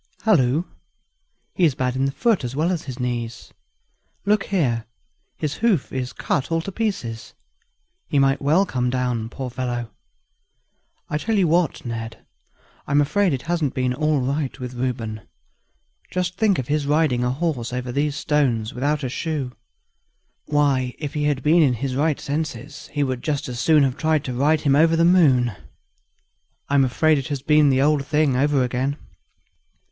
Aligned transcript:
"Halloo! 0.23 0.63
he's 1.53 1.75
bad 1.75 1.95
in 1.95 2.05
his 2.07 2.13
foot 2.15 2.43
as 2.43 2.55
well 2.55 2.71
as 2.71 2.85
his 2.85 2.99
knees. 2.99 3.53
Look 4.25 4.45
here 4.45 4.85
his 5.37 5.57
hoof 5.57 5.93
is 5.93 6.11
cut 6.11 6.51
all 6.51 6.59
to 6.61 6.71
pieces; 6.71 7.35
he 8.07 8.17
might 8.17 8.41
well 8.41 8.65
come 8.65 8.89
down, 8.89 9.29
poor 9.29 9.51
fellow! 9.51 9.91
I 11.07 11.19
tell 11.19 11.37
you 11.37 11.47
what, 11.47 11.85
Ned, 11.85 12.25
I'm 12.87 12.99
afraid 12.99 13.31
it 13.31 13.43
hasn't 13.43 13.75
been 13.75 13.93
all 13.93 14.21
right 14.21 14.59
with 14.59 14.73
Reuben. 14.73 15.21
Just 16.09 16.35
think 16.35 16.57
of 16.57 16.67
his 16.67 16.87
riding 16.87 17.23
a 17.23 17.29
horse 17.29 17.71
over 17.71 17.91
these 17.91 18.15
stones 18.15 18.73
without 18.73 19.03
a 19.03 19.07
shoe! 19.09 19.51
Why, 20.47 20.95
if 20.97 21.13
he 21.13 21.25
had 21.25 21.43
been 21.43 21.61
in 21.61 21.75
his 21.75 21.95
right 21.95 22.19
senses 22.19 22.87
he 22.91 23.03
would 23.03 23.21
just 23.21 23.47
as 23.47 23.59
soon 23.59 23.83
have 23.83 23.97
tried 23.97 24.23
to 24.23 24.33
ride 24.33 24.61
him 24.61 24.75
over 24.75 24.95
the 24.95 25.05
moon. 25.05 25.51
I'm 26.69 26.85
afraid 26.85 27.19
it 27.19 27.27
has 27.27 27.43
been 27.43 27.69
the 27.69 27.83
old 27.83 28.03
thing 28.07 28.35
over 28.35 28.63
again. 28.63 28.97